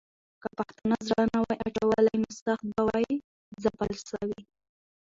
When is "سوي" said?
4.09-4.41